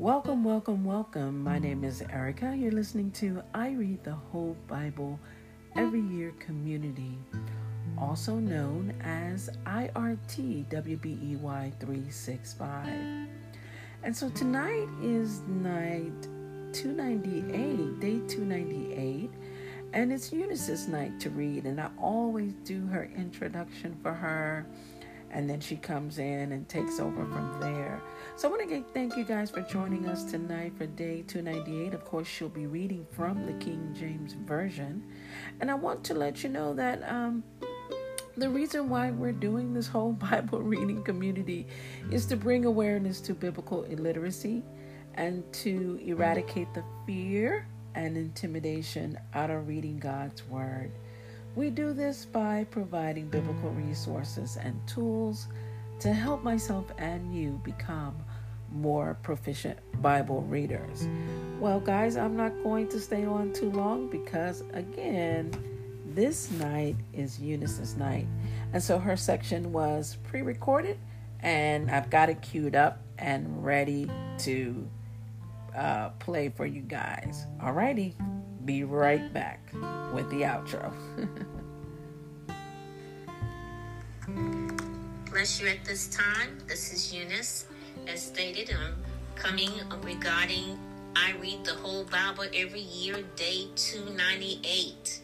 Welcome, 0.00 0.44
welcome, 0.44 0.82
welcome. 0.82 1.44
My 1.44 1.58
name 1.58 1.84
is 1.84 2.00
Erica. 2.00 2.56
You're 2.56 2.72
listening 2.72 3.10
to 3.10 3.42
I 3.52 3.72
Read 3.72 4.02
the 4.02 4.14
Whole 4.14 4.56
Bible 4.66 5.20
Every 5.76 6.00
Year 6.00 6.32
Community, 6.38 7.18
also 7.98 8.36
known 8.36 8.94
as 9.02 9.50
IRT 9.66 10.70
WBEY 10.70 11.78
365. 11.78 12.88
And 14.02 14.16
so 14.16 14.30
tonight 14.30 14.88
is 15.02 15.40
night 15.40 16.22
298, 16.72 18.00
day 18.00 18.26
298, 18.26 19.30
and 19.92 20.12
it's 20.14 20.32
Eunice's 20.32 20.88
night 20.88 21.20
to 21.20 21.28
read. 21.28 21.66
And 21.66 21.78
I 21.78 21.90
always 22.00 22.54
do 22.64 22.86
her 22.86 23.10
introduction 23.14 23.94
for 24.02 24.14
her 24.14 24.64
and 25.32 25.48
then 25.48 25.60
she 25.60 25.76
comes 25.76 26.18
in 26.18 26.52
and 26.52 26.68
takes 26.68 26.98
over 26.98 27.24
from 27.26 27.60
there. 27.60 28.02
So 28.36 28.48
I 28.48 28.50
want 28.50 28.68
to 28.68 28.84
thank 28.92 29.16
you 29.16 29.24
guys 29.24 29.50
for 29.50 29.60
joining 29.62 30.06
us 30.06 30.24
tonight 30.24 30.72
for 30.76 30.86
day 30.86 31.22
298. 31.22 31.94
Of 31.94 32.04
course, 32.04 32.26
she'll 32.26 32.48
be 32.48 32.66
reading 32.66 33.06
from 33.10 33.46
the 33.46 33.52
King 33.54 33.94
James 33.98 34.32
Version. 34.32 35.04
And 35.60 35.70
I 35.70 35.74
want 35.74 36.02
to 36.04 36.14
let 36.14 36.42
you 36.42 36.48
know 36.48 36.74
that 36.74 37.02
um, 37.08 37.44
the 38.36 38.48
reason 38.48 38.88
why 38.88 39.10
we're 39.10 39.32
doing 39.32 39.72
this 39.74 39.86
whole 39.86 40.12
Bible 40.30 40.62
reading 40.62 41.02
community 41.02 41.66
is 42.10 42.26
to 42.26 42.36
bring 42.36 42.64
awareness 42.64 43.20
to 43.22 43.34
biblical 43.34 43.84
illiteracy 43.84 44.62
and 45.14 45.44
to 45.52 46.00
eradicate 46.04 46.72
the 46.74 46.84
fear 47.06 47.66
and 47.94 48.16
intimidation 48.16 49.18
out 49.34 49.50
of 49.50 49.68
reading 49.68 49.98
God's 49.98 50.46
Word. 50.48 50.92
We 51.56 51.70
do 51.70 51.92
this 51.92 52.24
by 52.24 52.66
providing 52.70 53.28
biblical 53.28 53.70
resources 53.70 54.56
and 54.56 54.80
tools 54.86 55.48
to 55.98 56.12
help 56.12 56.42
myself 56.42 56.86
and 56.98 57.34
you 57.34 57.60
become 57.64 58.14
more 58.72 59.18
proficient 59.22 59.78
Bible 60.00 60.42
readers. 60.42 61.08
Well, 61.58 61.80
guys, 61.80 62.16
I'm 62.16 62.36
not 62.36 62.52
going 62.62 62.88
to 62.88 63.00
stay 63.00 63.24
on 63.24 63.52
too 63.52 63.70
long 63.70 64.08
because, 64.08 64.62
again, 64.72 65.52
this 66.14 66.50
night 66.52 66.96
is 67.12 67.40
Eunice's 67.40 67.96
night. 67.96 68.26
And 68.72 68.82
so 68.82 68.98
her 68.98 69.16
section 69.16 69.72
was 69.72 70.18
pre 70.22 70.42
recorded, 70.42 70.98
and 71.40 71.90
I've 71.90 72.10
got 72.10 72.30
it 72.30 72.40
queued 72.42 72.76
up 72.76 73.02
and 73.18 73.64
ready 73.64 74.08
to 74.38 74.88
uh, 75.76 76.10
play 76.20 76.48
for 76.48 76.66
you 76.66 76.82
guys. 76.82 77.46
Alrighty, 77.60 78.14
be 78.64 78.84
right 78.84 79.32
back 79.32 79.72
with 80.14 80.28
the 80.30 80.42
outro. 80.42 80.92
Bless 85.30 85.60
you 85.60 85.68
at 85.68 85.84
this 85.84 86.08
time. 86.08 86.58
This 86.66 86.92
is 86.92 87.12
Eunice. 87.14 87.66
As 88.06 88.22
stated, 88.22 88.70
I'm 88.70 88.94
coming 89.34 89.70
regarding 90.02 90.78
I 91.16 91.34
read 91.40 91.64
the 91.64 91.74
whole 91.74 92.04
Bible 92.04 92.44
every 92.54 92.80
year, 92.80 93.16
day 93.36 93.66
298. 93.74 95.20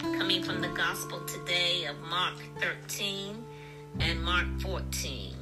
Coming 0.00 0.42
from 0.42 0.60
the 0.60 0.68
gospel 0.68 1.20
today 1.26 1.84
of 1.84 1.98
Mark 2.08 2.34
13 2.60 3.44
and 4.00 4.22
Mark 4.22 4.46
14, 4.60 5.34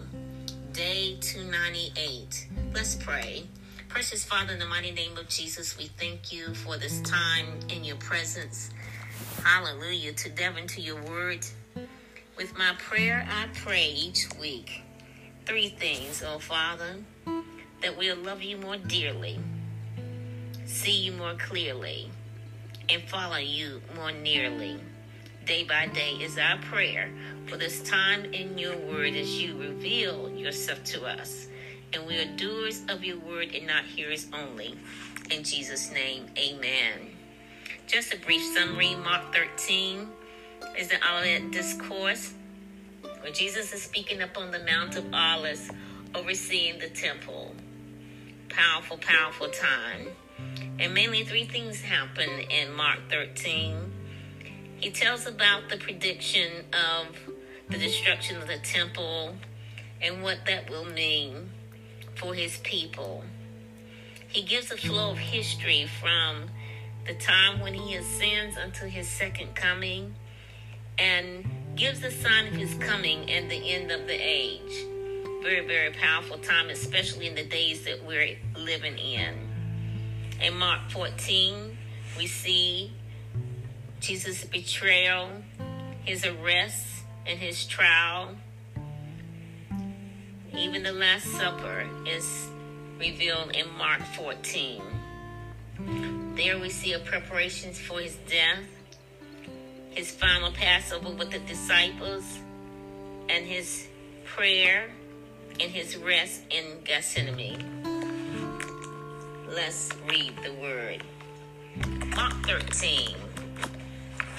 day 0.72 1.16
298. 1.20 2.48
Let's 2.74 2.96
pray. 2.96 3.44
Precious 3.88 4.22
Father, 4.22 4.52
in 4.52 4.58
the 4.58 4.66
mighty 4.66 4.90
name 4.90 5.16
of 5.16 5.28
Jesus, 5.28 5.78
we 5.78 5.86
thank 5.86 6.30
you 6.30 6.52
for 6.52 6.76
this 6.76 7.00
time 7.00 7.46
in 7.70 7.84
your 7.84 7.96
presence. 7.96 8.68
Hallelujah. 9.42 10.12
To 10.12 10.28
delve 10.28 10.58
into 10.58 10.82
your 10.82 11.02
word. 11.04 11.44
With 12.36 12.56
my 12.58 12.74
prayer, 12.78 13.26
I 13.28 13.46
pray 13.54 13.86
each 13.86 14.28
week 14.38 14.82
three 15.46 15.70
things, 15.70 16.22
oh 16.24 16.38
Father, 16.38 16.96
that 17.80 17.96
we'll 17.96 18.16
love 18.16 18.42
you 18.42 18.58
more 18.58 18.76
dearly, 18.76 19.40
see 20.66 20.92
you 20.92 21.12
more 21.12 21.34
clearly, 21.34 22.10
and 22.90 23.02
follow 23.04 23.38
you 23.38 23.80
more 23.96 24.12
nearly. 24.12 24.78
Day 25.46 25.64
by 25.64 25.86
day 25.86 26.10
is 26.20 26.36
our 26.36 26.58
prayer 26.58 27.10
for 27.46 27.56
this 27.56 27.82
time 27.82 28.26
in 28.26 28.58
your 28.58 28.76
word 28.76 29.14
as 29.14 29.40
you 29.40 29.58
reveal 29.58 30.30
yourself 30.30 30.84
to 30.84 31.06
us 31.06 31.48
and 31.92 32.06
we 32.06 32.18
are 32.18 32.36
doers 32.36 32.82
of 32.88 33.04
your 33.04 33.18
word 33.18 33.54
and 33.54 33.66
not 33.66 33.84
hearers 33.84 34.26
only. 34.32 34.74
In 35.30 35.42
Jesus' 35.42 35.92
name, 35.92 36.26
amen. 36.36 37.10
Just 37.86 38.12
a 38.12 38.18
brief 38.18 38.42
summary 38.54 38.94
Mark 38.94 39.34
13 39.34 40.08
is 40.78 40.88
the 40.88 40.96
Olivet 41.08 41.50
Discourse, 41.50 42.34
where 43.20 43.32
Jesus 43.32 43.72
is 43.72 43.82
speaking 43.82 44.20
up 44.20 44.36
on 44.36 44.50
the 44.50 44.58
Mount 44.60 44.96
of 44.96 45.06
Olives, 45.12 45.70
overseeing 46.14 46.78
the 46.78 46.88
temple. 46.88 47.54
Powerful, 48.48 48.98
powerful 48.98 49.48
time. 49.48 50.08
And 50.78 50.94
mainly 50.94 51.24
three 51.24 51.44
things 51.44 51.80
happen 51.80 52.28
in 52.50 52.72
Mark 52.72 52.98
13. 53.10 53.76
He 54.76 54.90
tells 54.90 55.26
about 55.26 55.68
the 55.68 55.76
prediction 55.76 56.64
of 56.72 57.18
the 57.68 57.78
destruction 57.78 58.36
of 58.36 58.46
the 58.46 58.58
temple 58.58 59.34
and 60.00 60.22
what 60.22 60.38
that 60.46 60.70
will 60.70 60.84
mean 60.84 61.50
for 62.18 62.34
his 62.34 62.58
people. 62.58 63.24
He 64.28 64.42
gives 64.42 64.70
a 64.70 64.76
flow 64.76 65.12
of 65.12 65.18
history 65.18 65.88
from 66.00 66.50
the 67.06 67.14
time 67.14 67.60
when 67.60 67.72
he 67.72 67.94
ascends 67.94 68.56
until 68.56 68.88
his 68.88 69.08
second 69.08 69.54
coming 69.54 70.14
and 70.98 71.48
gives 71.76 72.00
the 72.00 72.10
sign 72.10 72.48
of 72.48 72.54
his 72.54 72.74
coming 72.74 73.30
and 73.30 73.50
the 73.50 73.70
end 73.72 73.90
of 73.90 74.06
the 74.06 74.14
age. 74.14 74.84
Very, 75.42 75.66
very 75.66 75.92
powerful 75.92 76.38
time, 76.38 76.68
especially 76.68 77.28
in 77.28 77.36
the 77.36 77.44
days 77.44 77.84
that 77.84 78.04
we're 78.04 78.36
living 78.56 78.98
in. 78.98 79.34
In 80.42 80.58
Mark 80.58 80.90
14, 80.90 81.78
we 82.18 82.26
see 82.26 82.92
Jesus' 84.00 84.44
betrayal, 84.44 85.30
his 86.04 86.26
arrest, 86.26 86.86
and 87.26 87.38
his 87.38 87.64
trial 87.64 88.34
even 90.58 90.82
the 90.82 90.92
Last 90.92 91.26
Supper 91.26 91.86
is 92.04 92.48
revealed 92.98 93.54
in 93.54 93.64
Mark 93.78 94.02
14. 94.16 94.82
There 96.34 96.58
we 96.58 96.68
see 96.68 96.94
a 96.94 96.98
preparations 96.98 97.78
for 97.78 98.00
his 98.00 98.16
death, 98.28 98.64
his 99.90 100.10
final 100.10 100.50
Passover 100.50 101.10
with 101.10 101.30
the 101.30 101.38
disciples, 101.40 102.24
and 103.28 103.46
his 103.46 103.86
prayer 104.24 104.90
and 105.60 105.70
his 105.70 105.96
rest 105.96 106.42
in 106.50 106.64
Gethsemane. 106.84 107.64
Let's 109.48 109.90
read 110.08 110.32
the 110.42 110.54
word. 110.54 111.04
Mark 112.16 112.34
13. 112.46 113.14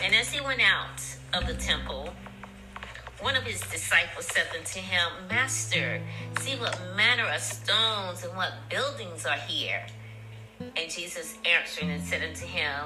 And 0.04 0.14
as 0.16 0.34
he 0.34 0.42
went 0.42 0.62
out 0.62 1.02
of 1.34 1.48
the 1.48 1.54
temple, 1.54 2.14
one 3.22 3.36
of 3.36 3.44
his 3.44 3.60
disciples 3.62 4.26
said 4.26 4.48
unto 4.58 4.80
him, 4.80 5.10
Master, 5.30 6.02
see 6.40 6.56
what 6.56 6.80
manner 6.96 7.28
of 7.30 7.42
stones 7.42 8.24
and 8.24 8.36
what 8.36 8.54
buildings 8.70 9.26
are 9.26 9.38
here. 9.38 9.86
And 10.60 10.90
Jesus 10.90 11.38
answered 11.46 11.86
and 11.90 12.04
said 12.04 12.24
unto 12.24 12.46
him, 12.46 12.86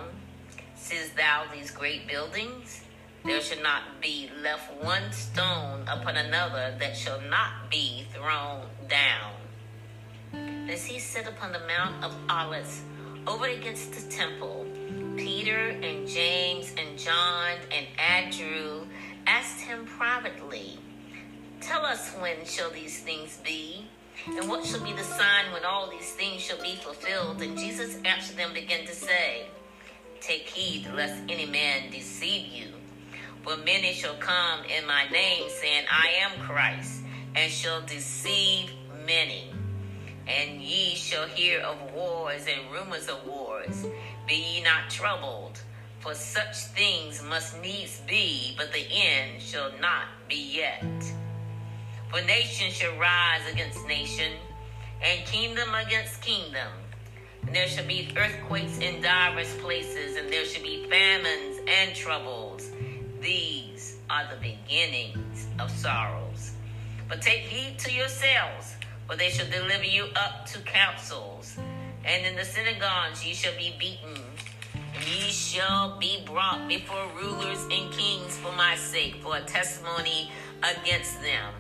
Seest 0.75 1.15
thou 1.15 1.45
these 1.53 1.71
great 1.71 2.07
buildings? 2.07 2.81
There 3.25 3.39
shall 3.41 3.63
not 3.63 4.01
be 4.01 4.29
left 4.41 4.83
one 4.83 5.11
stone 5.11 5.87
upon 5.87 6.17
another 6.17 6.75
that 6.79 6.97
shall 6.97 7.21
not 7.21 7.69
be 7.69 8.05
thrown 8.13 8.65
down. 8.89 9.33
As 10.69 10.85
he 10.85 10.99
sat 10.99 11.27
upon 11.27 11.53
the 11.53 11.61
Mount 11.67 12.03
of 12.03 12.13
Olives 12.29 12.81
over 13.25 13.45
against 13.45 13.93
the 13.93 14.11
temple, 14.11 14.65
Peter 15.15 15.69
and 15.69 16.07
James 16.07 16.73
and 16.77 16.97
John 16.99 17.57
and 17.71 17.87
Andrew 17.97 18.52
privately, 20.23 20.79
Tell 21.59 21.85
us 21.85 22.11
when 22.19 22.45
shall 22.45 22.69
these 22.71 22.99
things 22.99 23.39
be? 23.43 23.85
And 24.27 24.49
what 24.49 24.65
shall 24.65 24.83
be 24.83 24.93
the 24.93 25.03
sign 25.03 25.51
when 25.53 25.65
all 25.65 25.89
these 25.89 26.11
things 26.11 26.41
shall 26.41 26.61
be 26.61 26.75
fulfilled? 26.75 27.41
And 27.41 27.57
Jesus 27.57 27.97
answered 28.05 28.37
them, 28.37 28.53
began 28.53 28.85
to 28.85 28.93
say, 28.93 29.47
Take 30.21 30.47
heed 30.47 30.89
lest 30.93 31.21
any 31.29 31.45
man 31.45 31.89
deceive 31.89 32.47
you. 32.47 32.67
For 33.43 33.57
many 33.57 33.93
shall 33.93 34.15
come 34.15 34.59
in 34.65 34.85
my 34.87 35.07
name, 35.09 35.49
saying, 35.49 35.85
I 35.91 36.07
am 36.21 36.39
Christ, 36.41 37.01
and 37.35 37.51
shall 37.51 37.81
deceive 37.81 38.71
many. 39.05 39.51
And 40.27 40.61
ye 40.61 40.95
shall 40.95 41.27
hear 41.27 41.59
of 41.61 41.93
wars 41.93 42.45
and 42.47 42.71
rumors 42.71 43.07
of 43.07 43.25
wars. 43.25 43.85
Be 44.27 44.35
ye 44.35 44.63
not 44.63 44.89
troubled 44.89 45.59
for 46.03 46.13
such 46.13 46.57
things 46.75 47.23
must 47.23 47.61
needs 47.61 48.01
be, 48.05 48.53
but 48.57 48.73
the 48.73 48.85
end 48.91 49.41
shall 49.41 49.71
not 49.79 50.07
be 50.27 50.35
yet. 50.35 50.83
For 52.09 52.21
nation 52.25 52.71
shall 52.71 52.97
rise 52.97 53.49
against 53.49 53.87
nation, 53.87 54.33
and 55.01 55.25
kingdom 55.25 55.73
against 55.73 56.21
kingdom. 56.21 56.67
And 57.43 57.55
there 57.55 57.69
shall 57.69 57.87
be 57.87 58.13
earthquakes 58.17 58.79
in 58.79 59.01
divers 59.01 59.55
places, 59.55 60.17
and 60.17 60.29
there 60.29 60.43
shall 60.43 60.61
be 60.61 60.85
famines 60.89 61.59
and 61.69 61.95
troubles. 61.95 62.69
These 63.21 63.95
are 64.09 64.25
the 64.29 64.41
beginnings 64.41 65.47
of 65.57 65.71
sorrows. 65.71 66.51
But 67.07 67.21
take 67.21 67.43
heed 67.43 67.79
to 67.79 67.93
yourselves, 67.93 68.75
For 69.07 69.15
they 69.15 69.29
shall 69.29 69.49
deliver 69.49 69.85
you 69.85 70.07
up 70.17 70.47
to 70.47 70.59
councils, 70.59 71.57
and 72.03 72.25
in 72.25 72.35
the 72.35 72.43
synagogues 72.43 73.25
ye 73.25 73.33
shall 73.33 73.55
be 73.57 73.73
beaten. 73.79 74.32
Ye 75.05 75.31
shall 75.31 75.97
be 75.99 76.23
brought 76.25 76.67
before 76.69 77.07
rulers 77.21 77.61
and 77.63 77.91
kings 77.91 78.37
for 78.37 78.53
my 78.53 78.75
sake, 78.75 79.15
for 79.21 79.35
a 79.35 79.41
testimony 79.41 80.31
against 80.63 81.21
them. 81.21 81.53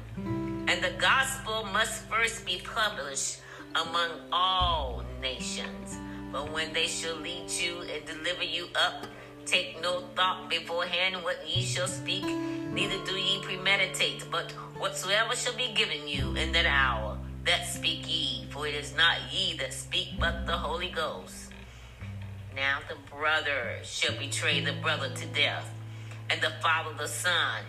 And 0.69 0.81
the 0.81 0.91
gospel 0.97 1.65
must 1.73 2.05
first 2.05 2.45
be 2.45 2.61
published 2.63 3.41
among 3.75 4.11
all 4.31 5.03
nations. 5.21 5.97
But 6.31 6.53
when 6.53 6.71
they 6.71 6.87
shall 6.87 7.17
lead 7.17 7.51
you 7.51 7.81
and 7.81 8.05
deliver 8.05 8.43
you 8.43 8.67
up, 8.75 9.07
take 9.45 9.81
no 9.81 10.03
thought 10.15 10.49
beforehand 10.49 11.17
what 11.23 11.37
ye 11.45 11.63
shall 11.63 11.87
speak, 11.87 12.23
neither 12.23 13.03
do 13.05 13.15
ye 13.15 13.41
premeditate, 13.41 14.23
but 14.31 14.51
whatsoever 14.79 15.35
shall 15.35 15.55
be 15.57 15.73
given 15.75 16.07
you 16.07 16.33
in 16.35 16.53
that 16.53 16.65
hour, 16.65 17.17
that 17.43 17.67
speak 17.67 18.07
ye, 18.07 18.45
for 18.51 18.67
it 18.67 18.73
is 18.73 18.95
not 18.95 19.17
ye 19.33 19.57
that 19.57 19.73
speak, 19.73 20.07
but 20.17 20.45
the 20.45 20.53
Holy 20.53 20.89
Ghost. 20.89 21.42
Now 22.55 22.79
the 22.87 22.95
brother 23.15 23.79
shall 23.83 24.17
betray 24.17 24.61
the 24.61 24.73
brother 24.73 25.09
to 25.09 25.25
death, 25.27 25.69
and 26.29 26.41
the 26.41 26.51
father 26.61 26.95
the 26.97 27.07
son, 27.07 27.63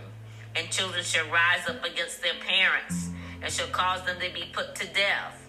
and 0.54 0.70
children 0.70 1.02
shall 1.04 1.28
rise 1.30 1.66
up 1.68 1.82
against 1.84 2.22
their 2.22 2.34
parents, 2.46 3.10
and 3.42 3.52
shall 3.52 3.68
cause 3.68 4.04
them 4.04 4.16
to 4.20 4.32
be 4.32 4.50
put 4.52 4.74
to 4.76 4.86
death 4.86 5.44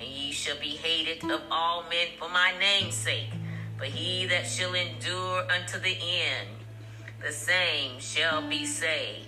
and 0.00 0.08
ye 0.08 0.32
shall 0.32 0.58
be 0.58 0.70
hated 0.70 1.28
of 1.30 1.40
all 1.50 1.84
men 1.90 2.08
for 2.18 2.28
my 2.28 2.52
name's 2.58 2.94
sake. 2.94 3.30
But 3.76 3.88
he 3.88 4.26
that 4.26 4.46
shall 4.46 4.74
endure 4.74 5.44
unto 5.50 5.78
the 5.78 5.96
end, 5.96 6.48
the 7.24 7.32
same 7.32 7.98
shall 8.00 8.46
be 8.48 8.64
saved. 8.66 9.26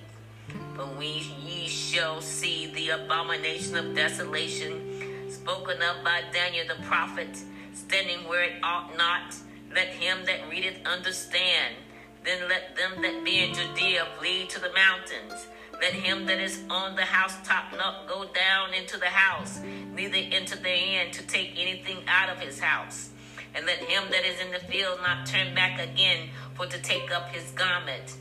But 0.77 1.01
ye 1.01 1.69
shall 1.69 2.21
see 2.21 2.73
the 2.73 2.91
abomination 2.91 3.77
of 3.77 3.95
desolation 3.95 5.31
spoken 5.31 5.81
of 5.83 6.05
by 6.05 6.23
Daniel 6.33 6.67
the 6.69 6.83
prophet, 6.85 7.39
standing 7.75 8.29
where 8.29 8.43
it 8.43 8.55
ought 8.63 8.97
not, 8.97 9.35
let 9.75 9.89
him 9.89 10.25
that 10.27 10.49
readeth 10.51 10.85
understand. 10.85 11.77
Then 12.25 12.49
let 12.49 12.77
them 12.77 13.01
that 13.03 13.25
be 13.25 13.39
in 13.39 13.55
Judea 13.55 14.07
flee 14.19 14.47
to 14.49 14.61
the 14.61 14.73
mountains. 14.73 15.47
Let 15.81 15.95
him 15.95 16.27
that 16.27 16.39
is 16.39 16.63
on 16.69 16.97
the 16.97 17.05
housetop 17.05 17.73
not 17.77 18.07
go 18.07 18.27
down 18.35 18.75
into 18.75 18.99
the 18.99 19.07
house, 19.07 19.61
neither 19.95 20.19
enter 20.19 20.57
therein 20.57 21.11
to 21.13 21.27
take 21.27 21.53
anything 21.57 21.99
out 22.07 22.29
of 22.29 22.39
his 22.39 22.61
house. 22.61 23.11
And 23.55 23.65
let 23.65 23.79
him 23.79 24.05
that 24.11 24.27
is 24.27 24.41
in 24.41 24.53
the 24.53 24.59
field 24.59 24.99
not 25.01 25.27
turn 25.27 25.55
back 25.55 25.81
again 25.81 26.29
for 26.55 26.67
to 26.67 26.83
take 26.83 27.11
up 27.15 27.31
his 27.31 27.51
garment. 27.53 28.17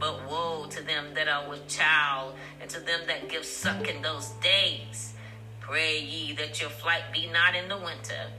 But 0.00 0.28
woe 0.28 0.66
to 0.70 0.82
them 0.82 1.14
that 1.14 1.28
are 1.28 1.48
with 1.48 1.68
child, 1.68 2.34
and 2.60 2.68
to 2.70 2.80
them 2.80 3.00
that 3.06 3.28
give 3.28 3.44
suck 3.44 3.88
in 3.88 4.02
those 4.02 4.30
days. 4.42 5.14
Pray 5.60 6.00
ye 6.00 6.34
that 6.34 6.60
your 6.60 6.70
flight 6.70 7.04
be 7.12 7.28
not 7.28 7.54
in 7.54 7.68
the 7.68 7.78
winter, 7.78 8.30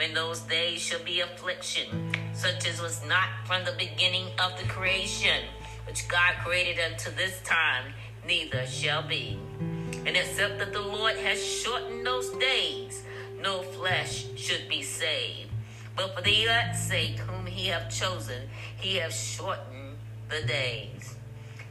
when 0.00 0.14
those 0.14 0.40
days 0.40 0.80
shall 0.80 1.04
be 1.04 1.20
affliction, 1.20 1.84
such 2.32 2.66
as 2.66 2.80
was 2.80 3.02
not 3.06 3.28
from 3.44 3.62
the 3.66 3.72
beginning 3.72 4.28
of 4.42 4.58
the 4.58 4.66
creation, 4.66 5.44
which 5.86 6.08
God 6.08 6.36
created 6.42 6.82
unto 6.82 7.10
this 7.10 7.38
time 7.42 7.92
neither 8.26 8.66
shall 8.66 9.06
be. 9.06 9.38
And 9.58 10.16
except 10.16 10.58
that 10.58 10.72
the 10.72 10.80
Lord 10.80 11.16
has 11.16 11.44
shortened 11.44 12.06
those 12.06 12.30
days, 12.30 13.02
no 13.42 13.60
flesh 13.60 14.24
should 14.36 14.70
be 14.70 14.82
saved. 14.82 15.50
But 15.94 16.16
for 16.16 16.22
the 16.22 16.44
elect's 16.44 16.82
sake, 16.82 17.18
whom 17.18 17.44
he 17.44 17.66
hath 17.66 17.90
chosen, 17.90 18.48
he 18.78 18.96
hath 18.96 19.12
shortened 19.12 19.98
the 20.30 20.46
days. 20.46 21.14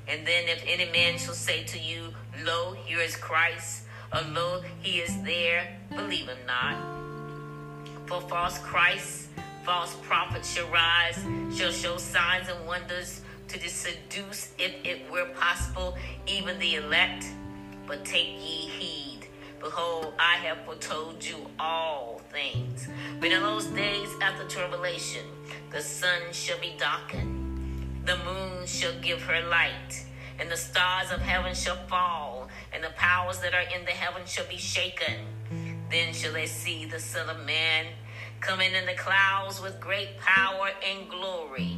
And 0.08 0.28
then 0.28 0.48
if 0.48 0.64
any 0.68 0.86
man 0.92 1.18
shall 1.18 1.34
say 1.34 1.64
to 1.64 1.80
you, 1.80 2.14
Lo, 2.44 2.74
here 2.86 3.00
is 3.00 3.16
Christ, 3.16 3.86
or 4.14 4.22
Lo, 4.22 4.62
he 4.82 5.00
is 5.00 5.20
there, 5.24 5.80
believe 5.90 6.28
him 6.28 6.38
not. 6.46 6.99
For 8.10 8.22
false 8.22 8.58
Christs, 8.58 9.28
false 9.64 9.96
prophets 10.02 10.56
shall 10.56 10.68
rise, 10.70 11.24
shall 11.56 11.72
show 11.72 11.98
signs 11.98 12.50
and 12.50 12.66
wonders 12.66 13.22
to 13.50 13.70
seduce, 13.70 14.52
if 14.58 14.74
it 14.84 15.12
were 15.12 15.28
possible, 15.40 15.96
even 16.26 16.58
the 16.58 16.78
elect. 16.78 17.26
But 17.86 18.04
take 18.04 18.30
ye 18.30 18.68
heed. 18.68 19.28
Behold, 19.60 20.14
I 20.18 20.38
have 20.38 20.58
foretold 20.66 21.24
you 21.24 21.38
all 21.60 22.20
things. 22.32 22.88
But 23.20 23.32
in 23.32 23.44
those 23.44 23.68
days 23.68 24.10
after 24.24 24.48
tribulation, 24.48 25.28
the 25.72 25.82
sun 25.82 26.20
shall 26.32 26.60
be 26.60 26.74
darkened, 26.80 28.06
the 28.06 28.18
moon 28.18 28.66
shall 28.66 29.00
give 29.02 29.22
her 29.22 29.48
light, 29.50 30.04
and 30.40 30.50
the 30.50 30.58
stars 30.58 31.12
of 31.12 31.22
heaven 31.22 31.54
shall 31.54 31.78
fall, 31.86 32.48
and 32.74 32.84
the 32.84 32.90
powers 32.98 33.38
that 33.42 33.54
are 33.54 33.70
in 33.78 33.86
the 33.86 33.92
heaven 33.92 34.24
shall 34.26 34.48
be 34.48 34.58
shaken. 34.58 35.28
Then 35.92 36.14
shall 36.14 36.34
they 36.34 36.46
see 36.46 36.86
the 36.86 37.00
Son 37.00 37.30
of 37.30 37.46
Man 37.46 37.88
coming 38.40 38.74
in 38.74 38.86
the 38.86 38.94
clouds 38.94 39.62
with 39.62 39.80
great 39.80 40.18
power 40.20 40.70
and 40.88 41.10
glory. 41.10 41.78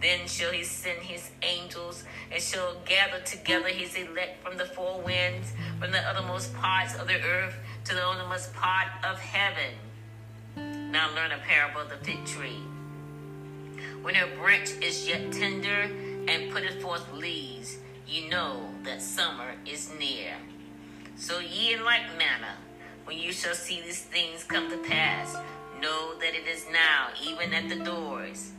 Then 0.00 0.26
shall 0.26 0.50
he 0.50 0.64
send 0.64 1.02
his 1.02 1.30
angels 1.42 2.04
and 2.32 2.42
shall 2.42 2.76
gather 2.86 3.20
together 3.20 3.68
his 3.68 3.94
elect 3.94 4.42
from 4.42 4.56
the 4.56 4.64
four 4.64 5.00
winds, 5.02 5.52
from 5.78 5.90
the 5.90 5.98
uttermost 5.98 6.54
parts 6.54 6.94
of 6.96 7.06
the 7.06 7.20
earth 7.22 7.54
to 7.84 7.94
the 7.94 8.06
uttermost 8.06 8.54
part 8.54 8.88
of 9.04 9.18
heaven. 9.18 9.74
Now 10.90 11.14
learn 11.14 11.32
a 11.32 11.38
parable 11.38 11.82
of 11.82 11.90
the 11.90 11.96
fig 11.96 12.24
tree. 12.24 12.62
When 14.02 14.14
her 14.14 14.34
branch 14.36 14.70
is 14.80 15.06
yet 15.06 15.32
tender 15.32 15.90
and 16.28 16.50
putteth 16.50 16.80
forth 16.80 17.12
leaves, 17.12 17.76
ye 18.08 18.28
know 18.28 18.70
that 18.84 19.02
summer 19.02 19.52
is 19.66 19.90
near. 19.98 20.32
So 21.16 21.40
ye 21.40 21.74
in 21.74 21.84
like 21.84 22.16
manner, 22.16 22.56
when 23.04 23.18
you 23.18 23.32
shall 23.32 23.54
see 23.54 23.82
these 23.82 24.02
things 24.02 24.44
come 24.44 24.70
to 24.70 24.78
pass, 24.78 25.36
know 25.80 26.18
that 26.18 26.34
it 26.34 26.46
is 26.46 26.66
now, 26.72 27.08
even 27.22 27.54
at 27.54 27.68
the 27.68 27.84
doors. 27.84 28.52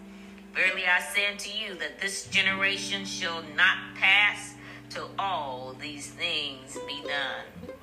Verily 0.54 0.84
I 0.86 1.00
say 1.00 1.32
unto 1.32 1.50
you 1.50 1.76
that 1.76 2.02
this 2.02 2.28
generation 2.28 3.06
shall 3.06 3.44
not 3.56 3.96
pass 3.96 4.56
till 4.90 5.10
all 5.18 5.76
these 5.80 6.08
things 6.08 6.78
be 6.88 7.02
done. 7.04 7.76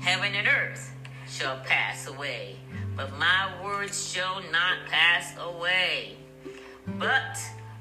Heaven 0.00 0.34
and 0.34 0.46
earth 0.46 0.94
shall 1.28 1.58
pass 1.64 2.06
away, 2.06 2.56
but 2.94 3.18
my 3.18 3.50
words 3.64 4.08
shall 4.12 4.40
not 4.52 4.86
pass 4.88 5.34
away. 5.38 6.16
But 6.86 7.38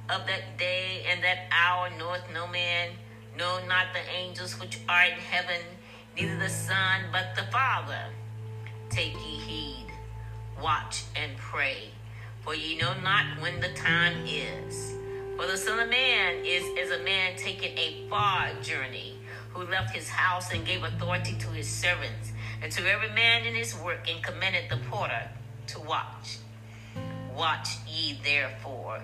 of 0.10 0.26
that 0.28 0.58
day 0.58 1.06
and 1.08 1.24
that 1.24 1.48
hour 1.52 1.90
knoweth 1.98 2.24
no 2.34 2.48
man, 2.48 2.90
no 3.38 3.60
not 3.68 3.88
the 3.94 4.02
angels 4.12 4.60
which 4.60 4.80
are 4.90 5.06
in 5.06 5.14
heaven, 5.14 5.62
neither 6.16 6.38
the 6.38 6.50
Son, 6.50 7.02
but 7.12 7.36
the 7.36 7.44
Father. 7.52 8.06
Take 8.90 9.14
ye 9.14 9.38
heed, 9.38 9.75
watch 10.62 11.04
and 11.16 11.38
pray 11.38 11.92
for 12.46 12.54
ye 12.54 12.78
know 12.78 12.94
not 13.02 13.42
when 13.42 13.60
the 13.60 13.70
time 13.70 14.24
is. 14.28 14.94
For 15.36 15.48
the 15.48 15.58
Son 15.58 15.80
of 15.80 15.90
Man 15.90 16.46
is 16.46 16.64
as 16.80 16.92
a 16.92 17.04
man 17.04 17.36
taking 17.36 17.76
a 17.76 18.08
far 18.08 18.52
journey, 18.62 19.16
who 19.52 19.64
left 19.64 19.96
his 19.96 20.08
house 20.08 20.54
and 20.54 20.64
gave 20.64 20.84
authority 20.84 21.36
to 21.40 21.48
his 21.48 21.68
servants, 21.68 22.34
and 22.62 22.72
to 22.72 22.88
every 22.88 23.10
man 23.10 23.46
in 23.48 23.56
his 23.56 23.76
work, 23.80 24.08
and 24.08 24.24
commanded 24.24 24.70
the 24.70 24.78
porter 24.92 25.28
to 25.68 25.80
watch. 25.80 26.38
Watch 27.36 27.70
ye 27.88 28.20
therefore, 28.24 29.02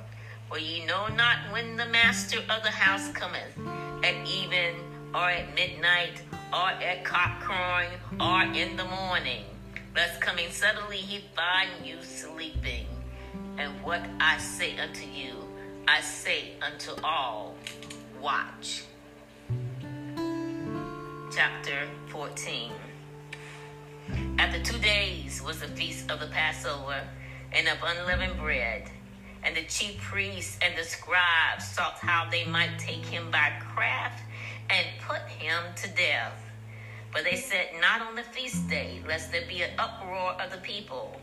for 0.47 0.59
ye 0.59 0.85
know 0.85 1.07
not 1.07 1.51
when 1.51 1.77
the 1.77 1.87
master 1.87 2.39
of 2.41 2.61
the 2.61 2.69
house 2.69 3.11
cometh, 3.11 3.57
at 4.03 4.15
even, 4.27 4.75
or 5.15 5.31
at 5.31 5.55
midnight, 5.55 6.21
or 6.53 6.69
at 6.69 7.03
cock 7.03 7.39
crowing, 7.41 7.89
or 8.19 8.43
in 8.55 8.77
the 8.77 8.85
morning, 8.85 9.45
lest 9.95 10.21
coming 10.21 10.49
suddenly 10.49 10.97
he 10.97 11.21
find 11.35 11.85
you 11.85 11.97
sleeping. 12.01 12.85
And 13.57 13.71
what 13.83 14.01
I 14.19 14.37
say 14.37 14.77
unto 14.79 15.05
you, 15.05 15.35
I 15.87 16.01
say 16.01 16.53
unto 16.61 16.91
all, 17.03 17.55
watch. 18.21 18.83
Chapter 21.35 21.87
14. 22.07 22.71
After 24.37 24.61
two 24.63 24.79
days 24.79 25.41
was 25.41 25.59
the 25.59 25.67
feast 25.67 26.09
of 26.11 26.19
the 26.19 26.27
Passover 26.27 27.01
and 27.53 27.67
of 27.67 27.77
unleavened 27.83 28.39
bread. 28.39 28.89
And 29.43 29.55
the 29.55 29.63
chief 29.63 29.99
priests 29.99 30.59
and 30.61 30.77
the 30.77 30.83
scribes 30.83 31.67
sought 31.67 31.97
how 31.99 32.29
they 32.29 32.45
might 32.45 32.77
take 32.77 33.03
him 33.05 33.31
by 33.31 33.51
craft 33.73 34.21
and 34.69 34.85
put 35.07 35.21
him 35.29 35.63
to 35.77 35.87
death. 35.89 36.50
But 37.11 37.23
they 37.23 37.35
said, 37.35 37.67
Not 37.79 38.01
on 38.01 38.15
the 38.15 38.23
feast 38.23 38.69
day, 38.69 39.01
lest 39.07 39.31
there 39.31 39.45
be 39.47 39.61
an 39.61 39.71
uproar 39.77 40.33
of 40.41 40.51
the 40.51 40.57
people. 40.57 41.19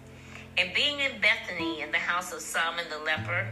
And 0.59 0.75
being 0.75 1.01
in 1.01 1.21
Bethany 1.21 1.81
in 1.83 1.91
the 1.91 1.99
house 1.99 2.33
of 2.33 2.41
Simon 2.41 2.85
the 2.91 3.05
leper, 3.05 3.47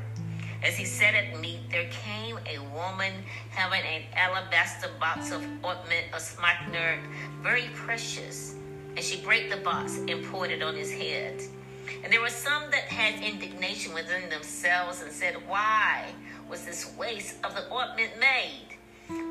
as 0.62 0.76
he 0.76 0.84
sat 0.84 1.14
at 1.14 1.38
meat, 1.40 1.60
there 1.70 1.88
came 1.90 2.38
a 2.46 2.58
woman 2.74 3.12
having 3.50 3.82
an 3.82 4.02
alabaster 4.14 4.90
box 4.98 5.30
of 5.30 5.42
ointment 5.64 6.12
of 6.12 6.20
spikenard, 6.20 6.98
very 7.42 7.68
precious. 7.74 8.54
And 8.96 9.04
she 9.04 9.20
brake 9.22 9.50
the 9.50 9.58
box 9.58 9.98
and 9.98 10.24
poured 10.26 10.50
it 10.50 10.62
on 10.62 10.74
his 10.74 10.90
head. 10.90 11.42
And 12.02 12.12
there 12.12 12.20
were 12.20 12.30
some 12.30 12.70
that 12.70 12.84
had 12.84 13.22
indignation 13.22 13.94
within 13.94 14.28
themselves 14.28 15.02
and 15.02 15.12
said, 15.12 15.36
Why 15.46 16.06
was 16.48 16.64
this 16.64 16.92
waste 16.98 17.36
of 17.44 17.54
the 17.54 17.70
ointment 17.72 18.12
made? 18.18 18.75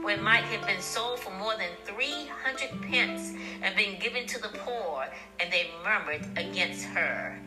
Where 0.02 0.16
it 0.16 0.22
might 0.22 0.44
have 0.44 0.66
been 0.68 0.82
sold 0.82 1.20
for 1.20 1.32
more 1.32 1.54
than 1.58 1.70
300 1.86 2.82
pence 2.84 3.34
and 3.62 3.76
been 3.76 4.00
given 4.00 4.26
to 4.28 4.42
the 4.42 4.50
poor, 4.50 5.06
and 5.40 5.52
they 5.52 5.70
murmured 5.84 6.26
against 6.38 6.86
her. 6.86 7.38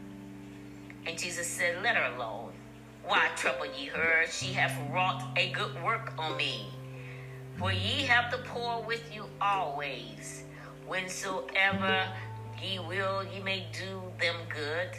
And 1.07 1.19
Jesus 1.19 1.47
said, 1.47 1.83
Let 1.83 1.97
her 1.97 2.15
alone. 2.17 2.53
Why 3.05 3.29
trouble 3.37 3.67
ye 3.79 3.87
her? 3.87 4.27
She 4.31 4.53
hath 4.53 4.77
wrought 4.93 5.23
a 5.37 5.51
good 5.53 5.83
work 5.83 6.13
on 6.19 6.37
me. 6.37 6.67
For 7.57 7.73
ye 7.73 8.05
have 8.05 8.31
the 8.31 8.39
poor 8.39 8.83
with 8.83 9.03
you 9.15 9.25
always. 9.41 10.45
Whensoever 10.87 12.07
ye 12.63 12.79
will, 12.79 13.25
ye 13.25 13.41
may 13.41 13.67
do 13.73 14.03
them 14.21 14.37
good. 14.49 14.91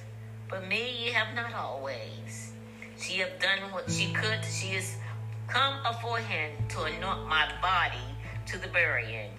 But 0.49 0.67
me 0.67 1.05
ye 1.05 1.11
have 1.11 1.35
not 1.35 1.53
always. 1.53 2.53
She 2.99 3.19
hath 3.19 3.39
done 3.39 3.71
what 3.71 3.89
she 3.91 4.11
could. 4.11 4.43
She 4.43 4.69
is 4.69 4.97
come 5.49 5.79
aforehand 5.85 6.69
to 6.69 6.83
anoint 6.83 7.27
my 7.27 7.49
body 7.61 7.97
to 8.45 8.57
the 8.59 8.67
burying. 8.67 9.31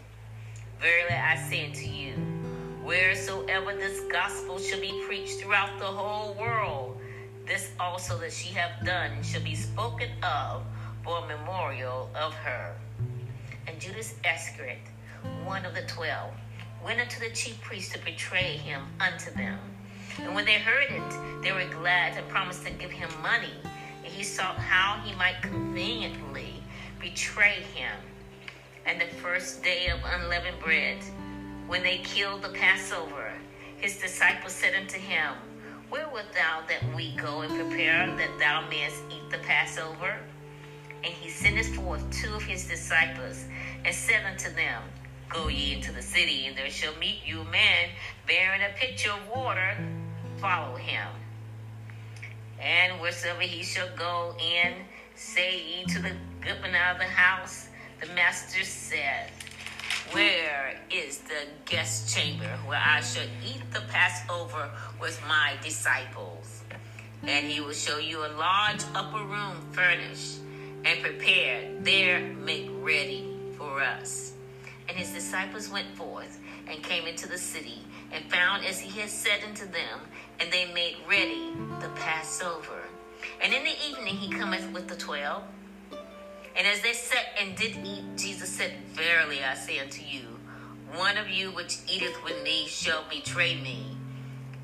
Verily 0.81 1.15
I 1.15 1.37
say 1.37 1.67
unto 1.67 1.87
you, 1.87 2.15
wheresoever 2.83 3.75
this 3.75 4.01
gospel 4.11 4.59
shall 4.59 4.81
be 4.81 5.03
preached 5.07 5.41
throughout 5.41 5.79
the 5.79 5.85
whole 5.85 6.35
world, 6.35 7.01
this 7.47 7.71
also 7.79 8.19
that 8.19 8.33
she 8.33 8.53
hath 8.53 8.85
done 8.85 9.23
shall 9.23 9.43
be 9.43 9.55
spoken 9.55 10.09
of 10.23 10.63
for 11.05 11.19
a 11.19 11.29
memorial 11.29 12.11
of 12.15 12.35
her. 12.35 12.75
And 13.67 13.81
Judas 13.81 14.15
Iscariot, 14.25 14.79
one 15.45 15.65
of 15.65 15.75
the 15.75 15.83
twelve, 15.83 16.33
went 16.85 17.01
unto 17.01 17.21
the 17.21 17.35
chief 17.35 17.61
priests 17.61 17.93
to 17.93 18.05
betray 18.05 18.57
him 18.57 18.83
unto 19.01 19.31
them. 19.33 19.59
And 20.19 20.35
when 20.35 20.45
they 20.45 20.59
heard 20.59 20.91
it, 20.91 21.43
they 21.43 21.53
were 21.53 21.69
glad 21.73 22.17
and 22.17 22.29
promised 22.29 22.67
to 22.67 22.73
give 22.73 22.91
him 22.91 23.11
money. 23.23 23.53
He 24.21 24.25
sought 24.25 24.59
how 24.59 25.01
he 25.03 25.15
might 25.15 25.41
conveniently 25.41 26.63
betray 27.01 27.63
him. 27.75 27.97
And 28.85 29.01
the 29.01 29.07
first 29.07 29.63
day 29.63 29.87
of 29.87 29.99
unleavened 30.05 30.61
bread, 30.63 30.99
when 31.67 31.83
they 31.83 32.03
killed 32.05 32.43
the 32.43 32.51
Passover, 32.51 33.33
his 33.79 33.97
disciples 33.97 34.53
said 34.53 34.75
unto 34.75 34.99
him, 34.99 35.37
Where 35.89 36.07
wilt 36.11 36.31
thou 36.35 36.61
that 36.69 36.95
we 36.95 37.17
go 37.17 37.41
and 37.41 37.51
prepare 37.51 38.15
that 38.15 38.39
thou 38.39 38.69
mayest 38.69 39.03
eat 39.09 39.31
the 39.31 39.39
Passover? 39.39 40.19
And 41.03 41.15
he 41.15 41.31
sendeth 41.31 41.75
forth 41.75 42.05
two 42.11 42.35
of 42.35 42.43
his 42.43 42.69
disciples, 42.69 43.47
and 43.87 43.95
said 43.95 44.27
unto 44.27 44.55
them, 44.55 44.83
Go 45.31 45.49
ye 45.49 45.73
into 45.73 45.93
the 45.93 46.03
city, 46.03 46.47
and 46.47 46.55
there 46.59 46.69
shall 46.69 46.95
meet 46.97 47.21
you 47.25 47.41
a 47.41 47.45
man 47.45 47.89
bearing 48.27 48.61
a 48.61 48.79
pitcher 48.79 49.13
of 49.13 49.35
water. 49.35 49.79
Follow 50.37 50.77
him. 50.77 51.09
And 52.61 53.01
wheresoever 53.01 53.41
he 53.41 53.63
shall 53.63 53.89
go 53.97 54.35
in, 54.39 54.75
say 55.15 55.63
ye 55.63 55.85
to 55.87 56.03
the 56.03 56.13
goodman 56.41 56.75
of 56.75 56.99
the 56.99 57.05
house, 57.05 57.69
the 58.01 58.07
master 58.15 58.65
said, 58.65 59.31
Where 60.13 60.79
is 60.91 61.19
the 61.19 61.47
guest 61.65 62.15
chamber 62.15 62.51
where 62.67 62.83
I 62.85 63.01
shall 63.01 63.27
eat 63.45 63.63
the 63.73 63.83
Passover 63.89 64.71
with 65.01 65.21
my 65.27 65.55
disciples? 65.63 66.63
And 67.23 67.47
he 67.47 67.61
will 67.61 67.73
show 67.73 67.99
you 67.99 68.25
a 68.25 68.33
large 68.37 68.83
upper 68.95 69.25
room 69.25 69.57
furnished 69.73 70.39
and 70.85 71.03
prepared. 71.03 71.85
There 71.85 72.21
make 72.21 72.69
ready 72.81 73.37
for 73.57 73.83
us. 73.83 74.33
And 74.89 74.97
his 74.97 75.13
disciples 75.13 75.71
went 75.71 75.89
forth 75.97 76.41
and 76.69 76.83
came 76.83 77.07
into 77.07 77.29
the 77.29 77.39
city 77.39 77.83
and 78.13 78.25
found 78.31 78.65
as 78.65 78.81
he 78.81 79.01
had 79.01 79.11
said 79.11 79.41
unto 79.47 79.67
them, 79.67 80.01
and 80.41 80.51
they 80.51 80.73
made 80.73 80.97
ready 81.09 81.53
the 81.81 81.89
Passover. 81.97 82.83
And 83.43 83.53
in 83.53 83.63
the 83.63 83.75
evening 83.89 84.17
he 84.17 84.33
cometh 84.33 84.73
with 84.73 84.89
the 84.89 84.97
twelve. 84.97 85.43
And 86.57 86.67
as 86.67 86.81
they 86.81 86.93
sat 86.93 87.27
and 87.41 87.57
did 87.57 87.77
eat, 87.85 88.05
Jesus 88.17 88.49
said, 88.49 88.73
Verily 88.93 89.45
I 89.45 89.55
say 89.55 89.79
unto 89.79 90.03
you, 90.03 90.23
one 90.95 91.17
of 91.17 91.29
you 91.29 91.51
which 91.53 91.79
eateth 91.89 92.23
with 92.25 92.43
me 92.43 92.67
shall 92.67 93.05
betray 93.09 93.61
me. 93.61 93.97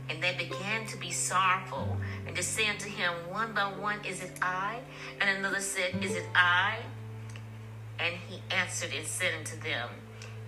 And 0.08 0.22
they 0.22 0.34
began 0.36 0.86
to 0.86 0.96
be 0.96 1.10
sorrowful, 1.10 1.96
and 2.26 2.34
to 2.36 2.42
say 2.42 2.68
unto 2.68 2.88
him 2.88 3.12
one 3.28 3.52
by 3.52 3.64
one, 3.64 4.04
Is 4.04 4.22
it 4.22 4.32
I? 4.40 4.80
And 5.20 5.38
another 5.38 5.60
said, 5.60 6.02
Is 6.02 6.14
it 6.14 6.26
I? 6.34 6.78
And 7.98 8.14
he 8.28 8.40
answered 8.50 8.90
and 8.96 9.06
said 9.06 9.32
unto 9.38 9.56
them, 9.60 9.88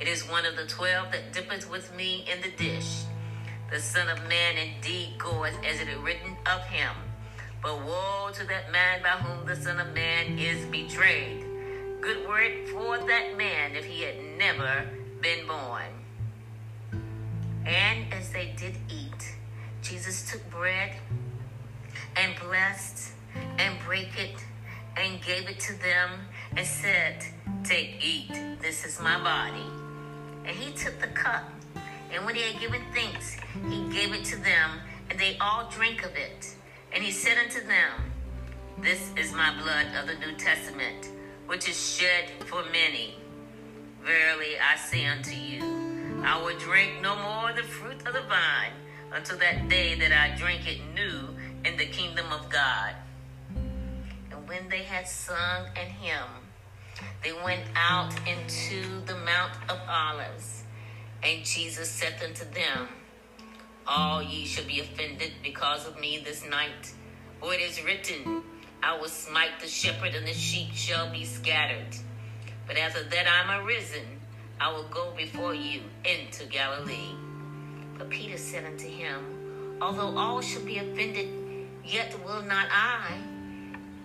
It 0.00 0.08
is 0.08 0.28
one 0.28 0.44
of 0.44 0.56
the 0.56 0.66
twelve 0.66 1.12
that 1.12 1.32
dippeth 1.32 1.70
with 1.70 1.94
me 1.96 2.24
in 2.32 2.40
the 2.40 2.50
dish. 2.50 3.04
The 3.70 3.80
Son 3.80 4.08
of 4.08 4.26
Man 4.28 4.56
indeed 4.56 5.18
goeth 5.18 5.54
as 5.64 5.80
it 5.80 5.88
is 5.88 5.98
written 5.98 6.36
of 6.46 6.62
him. 6.64 6.94
But 7.62 7.84
woe 7.84 8.30
to 8.32 8.46
that 8.46 8.72
man 8.72 9.02
by 9.02 9.10
whom 9.10 9.46
the 9.46 9.56
Son 9.56 9.78
of 9.78 9.92
Man 9.94 10.38
is 10.38 10.64
betrayed. 10.66 11.44
Good 12.00 12.26
word 12.26 12.68
for 12.68 12.98
that 12.98 13.36
man 13.36 13.76
if 13.76 13.84
he 13.84 14.02
had 14.02 14.16
never 14.38 14.88
been 15.20 15.46
born. 15.46 15.84
And 17.66 18.12
as 18.14 18.30
they 18.30 18.54
did 18.56 18.76
eat, 18.88 19.34
Jesus 19.82 20.30
took 20.30 20.48
bread 20.50 20.96
and 22.16 22.34
blessed 22.40 23.12
and 23.58 23.78
brake 23.84 24.18
it 24.18 24.36
and 24.96 25.20
gave 25.20 25.48
it 25.48 25.60
to 25.60 25.74
them 25.74 26.10
and 26.56 26.66
said, 26.66 27.22
Take, 27.64 28.02
eat, 28.02 28.32
this 28.62 28.86
is 28.86 29.00
my 29.00 29.22
body. 29.22 29.66
And 30.46 30.56
he 30.56 30.72
took 30.72 30.98
the 31.00 31.08
cup, 31.08 31.50
and 32.12 32.24
when 32.24 32.34
he 32.34 32.42
had 32.42 32.60
given 32.60 32.82
thanks, 32.94 33.36
he 33.68 33.82
gave 33.90 34.14
it 34.14 34.24
to 34.26 34.36
them, 34.36 34.80
and 35.10 35.18
they 35.18 35.36
all 35.40 35.68
drank 35.70 36.04
of 36.04 36.16
it. 36.16 36.54
And 36.92 37.04
he 37.04 37.10
said 37.10 37.36
unto 37.38 37.60
them, 37.60 38.12
This 38.78 39.10
is 39.16 39.32
my 39.32 39.54
blood 39.60 39.86
of 40.00 40.06
the 40.06 40.14
New 40.14 40.36
Testament, 40.36 41.10
which 41.46 41.68
is 41.68 41.96
shed 41.96 42.30
for 42.46 42.62
many. 42.72 43.16
Verily 44.02 44.56
I 44.58 44.76
say 44.76 45.04
unto 45.06 45.34
you, 45.34 46.22
I 46.24 46.40
will 46.42 46.58
drink 46.58 47.02
no 47.02 47.16
more 47.16 47.52
the 47.52 47.62
fruit 47.62 48.06
of 48.06 48.14
the 48.14 48.22
vine 48.22 48.72
until 49.12 49.38
that 49.38 49.68
day 49.68 49.94
that 49.96 50.12
I 50.12 50.36
drink 50.36 50.66
it 50.66 50.80
new 50.94 51.28
in 51.64 51.76
the 51.76 51.86
kingdom 51.86 52.26
of 52.32 52.48
God. 52.48 52.94
And 54.30 54.48
when 54.48 54.68
they 54.68 54.82
had 54.82 55.06
sung 55.06 55.66
an 55.76 55.86
hymn, 55.86 56.48
they 57.22 57.32
went 57.44 57.64
out 57.76 58.14
into 58.26 59.04
the 59.06 59.16
Mount 59.16 59.52
of 59.68 59.78
Olives. 59.88 60.57
And 61.22 61.44
Jesus 61.44 61.90
said 61.90 62.14
unto 62.24 62.44
them, 62.44 62.88
All 63.86 64.22
ye 64.22 64.44
shall 64.44 64.64
be 64.64 64.80
offended 64.80 65.32
because 65.42 65.86
of 65.86 65.98
me 66.00 66.22
this 66.24 66.48
night. 66.48 66.92
For 67.40 67.54
it 67.54 67.60
is 67.60 67.82
written, 67.84 68.42
I 68.82 68.96
will 68.96 69.08
smite 69.08 69.60
the 69.60 69.66
shepherd, 69.66 70.14
and 70.14 70.26
the 70.26 70.32
sheep 70.32 70.72
shall 70.72 71.10
be 71.10 71.24
scattered. 71.24 71.96
But 72.66 72.76
after 72.76 73.02
that 73.02 73.26
I 73.26 73.54
am 73.54 73.66
arisen, 73.66 74.04
I 74.60 74.72
will 74.72 74.88
go 74.88 75.12
before 75.16 75.54
you 75.54 75.82
into 76.04 76.46
Galilee. 76.46 77.14
But 77.96 78.10
Peter 78.10 78.38
said 78.38 78.64
unto 78.64 78.88
him, 78.88 79.78
Although 79.80 80.16
all 80.16 80.40
shall 80.40 80.62
be 80.62 80.78
offended, 80.78 81.28
yet 81.84 82.14
will 82.24 82.42
not 82.42 82.66
I. 82.70 83.16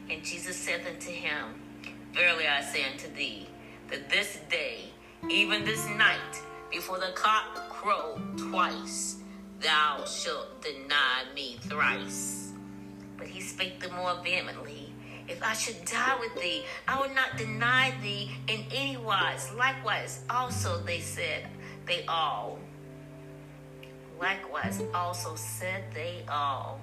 And 0.10 0.24
Jesus 0.24 0.56
said 0.56 0.82
unto 0.88 1.12
him, 1.12 1.62
Verily 2.14 2.48
I 2.48 2.62
say 2.62 2.84
unto 2.92 3.14
thee, 3.14 3.48
that 3.90 4.10
this 4.10 4.40
day, 4.50 4.92
even 5.30 5.66
this 5.66 5.88
night, 5.90 6.42
before 6.74 6.98
the 6.98 7.12
cock 7.14 7.70
crow 7.70 8.20
twice, 8.36 9.18
thou 9.62 10.04
shalt 10.06 10.60
deny 10.64 11.24
me 11.36 11.58
thrice. 11.62 12.52
But 13.16 13.28
he 13.28 13.42
spake 13.42 13.80
the 13.80 13.90
more 13.90 14.16
vehemently, 14.24 14.92
If 15.28 15.42
I 15.44 15.54
should 15.54 15.86
die 15.86 16.18
with 16.20 16.36
thee, 16.42 16.66
I 16.88 17.00
would 17.00 17.14
not 17.14 17.38
deny 17.38 17.94
thee 18.02 18.32
in 18.48 18.66
any 18.74 18.98
wise. 18.98 19.54
Likewise, 19.54 20.24
also 20.30 20.82
they 20.82 21.00
said, 21.00 21.48
they 21.86 22.04
all. 22.08 22.60
Likewise, 24.20 24.82
also 24.94 25.36
said 25.36 25.84
they 25.94 26.26
all. 26.28 26.82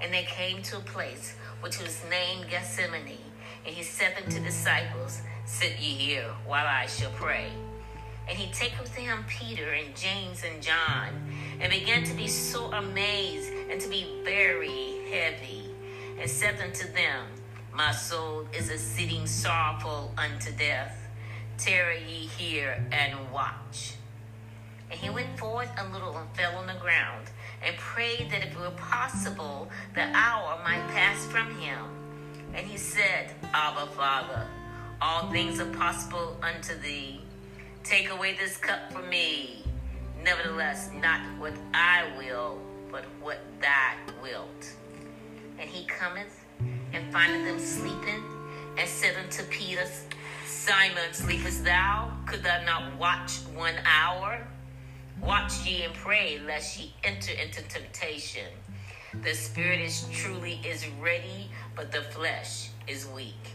And 0.00 0.12
they 0.12 0.24
came 0.24 0.62
to 0.64 0.78
a 0.78 0.80
place 0.80 1.36
which 1.60 1.78
was 1.78 2.02
named 2.10 2.50
Gethsemane. 2.50 3.18
And 3.64 3.74
he 3.74 3.84
said 3.84 4.14
unto 4.16 4.40
the 4.40 4.46
disciples, 4.46 5.22
Sit 5.46 5.78
ye 5.78 5.90
here 5.90 6.28
while 6.44 6.66
I 6.66 6.86
shall 6.86 7.12
pray. 7.12 7.52
And 8.28 8.38
he 8.38 8.52
taketh 8.52 8.94
to 8.94 9.00
him 9.00 9.24
Peter 9.28 9.72
and 9.72 9.94
James 9.96 10.42
and 10.44 10.62
John, 10.62 11.08
and 11.60 11.70
began 11.70 12.04
to 12.04 12.14
be 12.14 12.28
so 12.28 12.72
amazed 12.72 13.52
and 13.70 13.80
to 13.80 13.88
be 13.88 14.06
very 14.24 15.10
heavy, 15.10 15.70
and 16.18 16.30
said 16.30 16.60
unto 16.60 16.90
them, 16.92 17.26
My 17.72 17.92
soul 17.92 18.46
is 18.56 18.70
a 18.70 18.78
sitting 18.78 19.26
sorrowful 19.26 20.12
unto 20.16 20.52
death. 20.52 20.98
Tarry 21.58 22.02
ye 22.08 22.26
here 22.26 22.84
and 22.90 23.30
watch. 23.30 23.94
And 24.90 24.98
he 24.98 25.10
went 25.10 25.38
forth 25.38 25.70
a 25.78 25.92
little 25.92 26.16
and 26.16 26.28
fell 26.36 26.56
on 26.56 26.66
the 26.66 26.74
ground, 26.74 27.28
and 27.64 27.76
prayed 27.76 28.30
that 28.30 28.42
if 28.42 28.52
it 28.52 28.58
were 28.58 28.70
possible, 28.70 29.68
the 29.94 30.02
hour 30.02 30.60
might 30.64 30.86
pass 30.88 31.24
from 31.26 31.54
him. 31.58 31.84
And 32.54 32.66
he 32.66 32.76
said, 32.76 33.30
Abba, 33.54 33.86
Father, 33.92 34.46
all 35.00 35.30
things 35.30 35.60
are 35.60 35.72
possible 35.72 36.36
unto 36.42 36.78
thee. 36.78 37.22
Take 37.84 38.10
away 38.10 38.36
this 38.38 38.56
cup 38.56 38.92
from 38.92 39.08
me. 39.08 39.64
Nevertheless, 40.22 40.90
not 41.00 41.20
what 41.38 41.52
I 41.74 42.04
will, 42.16 42.58
but 42.92 43.04
what 43.20 43.40
thou 43.60 43.94
wilt. 44.22 44.72
And 45.58 45.68
he 45.68 45.84
cometh 45.86 46.44
and 46.92 47.12
findeth 47.12 47.44
them 47.44 47.58
sleeping, 47.58 48.22
and 48.78 48.88
said 48.88 49.16
unto 49.16 49.42
Peter, 49.44 49.84
Simon, 50.46 51.12
sleepest 51.12 51.64
thou? 51.64 52.12
Could 52.26 52.44
thou 52.44 52.62
not 52.64 52.96
watch 52.98 53.38
one 53.54 53.74
hour? 53.84 54.46
Watch 55.20 55.66
ye 55.66 55.82
and 55.82 55.92
pray, 55.92 56.40
lest 56.46 56.78
ye 56.78 56.94
enter 57.02 57.32
into 57.32 57.62
temptation. 57.62 58.46
The 59.22 59.34
spirit 59.34 59.80
is 59.80 60.06
truly 60.12 60.60
is 60.64 60.86
ready, 61.00 61.50
but 61.74 61.90
the 61.90 62.02
flesh 62.02 62.70
is 62.86 63.08
weak. 63.08 63.54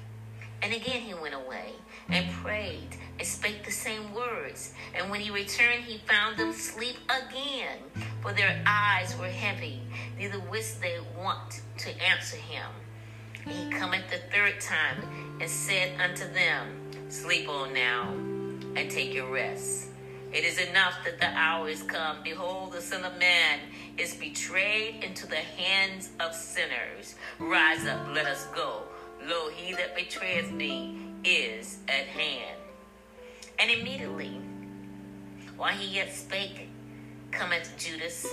And 0.61 0.73
again 0.73 1.01
he 1.01 1.13
went 1.13 1.33
away 1.33 1.71
and 2.09 2.31
prayed 2.31 2.97
and 3.19 3.27
spake 3.27 3.65
the 3.65 3.71
same 3.71 4.13
words. 4.13 4.73
And 4.95 5.09
when 5.09 5.19
he 5.19 5.31
returned, 5.31 5.83
he 5.83 5.97
found 5.99 6.37
them 6.37 6.53
sleep 6.53 6.97
again, 7.05 7.79
for 8.21 8.33
their 8.33 8.61
eyes 8.65 9.17
were 9.17 9.27
heavy, 9.27 9.81
neither 10.17 10.39
wist 10.51 10.81
they 10.81 10.97
want 11.17 11.61
to 11.79 11.89
answer 12.03 12.37
him. 12.37 12.67
And 13.45 13.53
he 13.53 13.79
cometh 13.79 14.09
the 14.09 14.19
third 14.35 14.59
time 14.59 15.37
and 15.39 15.49
said 15.49 15.99
unto 15.99 16.31
them, 16.33 16.67
Sleep 17.09 17.47
on 17.47 17.73
now 17.73 18.09
and 18.75 18.91
take 18.91 19.13
your 19.13 19.31
rest. 19.31 19.87
It 20.33 20.43
is 20.43 20.59
enough 20.59 20.95
that 21.05 21.19
the 21.19 21.27
hour 21.27 21.69
is 21.69 21.83
come. 21.83 22.17
Behold, 22.21 22.73
the 22.73 22.81
Son 22.81 23.05
of 23.05 23.17
Man 23.17 23.59
is 23.97 24.13
betrayed 24.13 25.03
into 25.03 25.25
the 25.25 25.37
hands 25.37 26.09
of 26.19 26.35
sinners. 26.35 27.15
Rise 27.39 27.85
up, 27.87 28.07
let 28.13 28.25
us 28.25 28.45
go. 28.53 28.83
Lo, 29.25 29.49
he 29.49 29.73
that 29.73 29.95
betrayeth 29.95 30.51
me 30.51 31.06
is 31.23 31.79
at 31.87 32.05
hand. 32.05 32.57
And 33.59 33.71
immediately, 33.71 34.39
while 35.55 35.73
he 35.73 35.95
yet 35.95 36.13
spake, 36.13 36.69
cometh 37.31 37.71
Judas, 37.77 38.25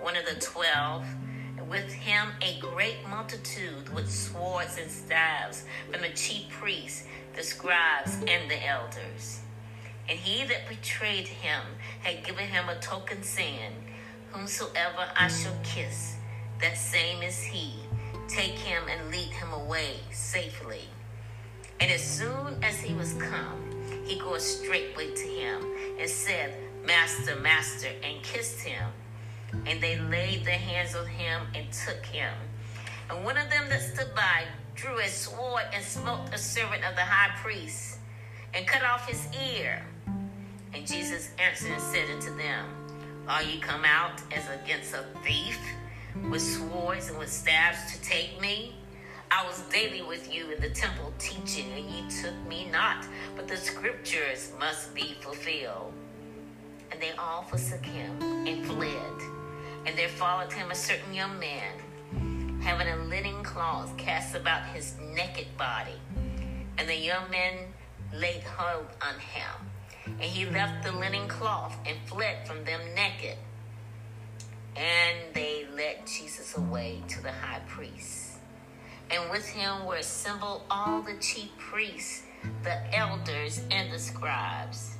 one 0.00 0.16
of 0.16 0.24
the 0.26 0.40
twelve, 0.40 1.04
with 1.68 1.92
him 1.92 2.28
a 2.42 2.58
great 2.58 2.96
multitude 3.08 3.88
with 3.94 4.10
swords 4.10 4.78
and 4.78 4.90
staves 4.90 5.64
from 5.90 6.02
the 6.02 6.10
chief 6.10 6.48
priests, 6.50 7.04
the 7.36 7.42
scribes, 7.42 8.16
and 8.26 8.50
the 8.50 8.66
elders. 8.66 9.40
And 10.08 10.18
he 10.18 10.44
that 10.46 10.68
betrayed 10.68 11.28
him 11.28 11.62
had 12.00 12.24
given 12.24 12.46
him 12.46 12.68
a 12.68 12.74
token, 12.80 13.22
saying, 13.22 13.72
Whomsoever 14.32 15.08
I 15.16 15.28
shall 15.28 15.56
kiss, 15.62 16.16
that 16.60 16.76
same 16.76 17.22
is 17.22 17.40
he. 17.42 17.74
Take 18.28 18.58
him 18.58 18.82
and 18.88 19.10
lead 19.10 19.30
him 19.30 19.52
away 19.52 19.96
safely. 20.10 20.88
And 21.82 21.90
as 21.90 22.00
soon 22.00 22.62
as 22.62 22.78
he 22.78 22.94
was 22.94 23.14
come, 23.14 23.58
he 24.04 24.16
goes 24.16 24.44
straightway 24.44 25.12
to 25.16 25.26
him 25.26 25.66
and 25.98 26.08
said, 26.08 26.54
Master, 26.86 27.34
Master, 27.34 27.88
and 28.04 28.22
kissed 28.22 28.60
him. 28.60 28.88
And 29.66 29.82
they 29.82 29.98
laid 29.98 30.44
their 30.44 30.60
hands 30.60 30.94
on 30.94 31.06
him 31.06 31.42
and 31.56 31.66
took 31.72 32.06
him. 32.06 32.32
And 33.10 33.24
one 33.24 33.36
of 33.36 33.50
them 33.50 33.68
that 33.68 33.82
stood 33.82 34.14
by 34.14 34.44
drew 34.76 35.00
a 35.00 35.08
sword 35.08 35.64
and 35.74 35.84
smote 35.84 36.32
a 36.32 36.38
servant 36.38 36.84
of 36.88 36.94
the 36.94 37.02
high 37.02 37.36
priest 37.42 37.98
and 38.54 38.64
cut 38.64 38.84
off 38.84 39.08
his 39.08 39.26
ear. 39.56 39.84
And 40.72 40.86
Jesus 40.86 41.30
answered 41.40 41.72
and 41.72 41.82
said 41.82 42.08
unto 42.12 42.36
them, 42.36 42.64
Are 43.26 43.42
ye 43.42 43.58
come 43.58 43.84
out 43.84 44.22
as 44.30 44.44
against 44.62 44.94
a 44.94 45.04
thief 45.24 45.58
with 46.30 46.42
swords 46.42 47.08
and 47.08 47.18
with 47.18 47.32
staves 47.32 47.92
to 47.92 48.00
take 48.02 48.40
me? 48.40 48.76
I 49.34 49.46
was 49.46 49.62
daily 49.72 50.02
with 50.02 50.32
you 50.32 50.50
in 50.50 50.60
the 50.60 50.68
temple 50.68 51.12
teaching, 51.18 51.72
and 51.72 51.88
ye 51.88 52.02
took 52.22 52.34
me 52.46 52.68
not, 52.70 53.06
but 53.34 53.48
the 53.48 53.56
scriptures 53.56 54.52
must 54.58 54.94
be 54.94 55.16
fulfilled. 55.20 55.94
And 56.90 57.00
they 57.00 57.12
all 57.12 57.42
forsook 57.42 57.84
him 57.84 58.20
and 58.20 58.66
fled. 58.66 59.16
And 59.86 59.96
there 59.96 60.10
followed 60.10 60.52
him 60.52 60.70
a 60.70 60.74
certain 60.74 61.14
young 61.14 61.38
man, 61.38 62.60
having 62.60 62.88
a 62.88 62.96
linen 63.06 63.42
cloth 63.42 63.96
cast 63.96 64.34
about 64.34 64.66
his 64.66 64.96
naked 65.00 65.46
body. 65.56 65.98
And 66.76 66.86
the 66.86 66.96
young 66.96 67.30
man 67.30 67.54
laid 68.12 68.42
hold 68.42 68.88
on 69.00 69.18
him 69.18 69.70
and 70.06 70.30
he 70.30 70.46
left 70.46 70.84
the 70.84 70.92
linen 70.92 71.28
cloth 71.28 71.76
and 71.86 71.96
fled 72.06 72.46
from 72.46 72.64
them 72.64 72.80
naked. 72.94 73.36
And 74.76 75.34
they 75.34 75.66
led 75.74 76.06
Jesus 76.06 76.56
away 76.56 77.02
to 77.08 77.22
the 77.22 77.32
high 77.32 77.60
priest. 77.66 78.31
And 79.12 79.30
with 79.30 79.46
him 79.46 79.84
were 79.84 79.96
assembled 79.96 80.62
all 80.70 81.02
the 81.02 81.14
chief 81.20 81.50
priests, 81.58 82.22
the 82.62 82.96
elders, 82.96 83.60
and 83.70 83.92
the 83.92 83.98
scribes. 83.98 84.96